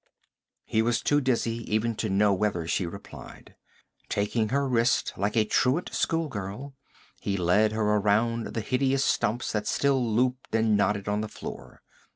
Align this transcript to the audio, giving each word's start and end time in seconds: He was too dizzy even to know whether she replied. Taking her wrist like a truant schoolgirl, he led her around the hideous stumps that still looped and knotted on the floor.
He 0.65 0.81
was 0.81 0.99
too 0.99 1.21
dizzy 1.21 1.57
even 1.71 1.93
to 1.97 2.09
know 2.09 2.33
whether 2.33 2.65
she 2.67 2.87
replied. 2.87 3.53
Taking 4.09 4.49
her 4.49 4.67
wrist 4.67 5.13
like 5.15 5.35
a 5.37 5.45
truant 5.45 5.93
schoolgirl, 5.93 6.73
he 7.19 7.37
led 7.37 7.71
her 7.73 7.83
around 7.83 8.47
the 8.47 8.61
hideous 8.61 9.05
stumps 9.05 9.51
that 9.51 9.67
still 9.67 10.03
looped 10.03 10.55
and 10.55 10.75
knotted 10.75 11.07
on 11.07 11.21
the 11.21 11.27
floor. 11.27 11.83